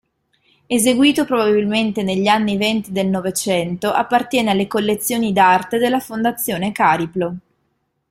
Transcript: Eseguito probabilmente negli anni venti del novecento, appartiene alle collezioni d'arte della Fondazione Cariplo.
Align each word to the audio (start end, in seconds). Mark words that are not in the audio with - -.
Eseguito 0.65 1.25
probabilmente 1.25 2.01
negli 2.01 2.25
anni 2.25 2.57
venti 2.57 2.91
del 2.91 3.05
novecento, 3.05 3.91
appartiene 3.93 4.49
alle 4.49 4.65
collezioni 4.65 5.31
d'arte 5.31 5.77
della 5.77 5.99
Fondazione 5.99 6.71
Cariplo. 6.71 7.35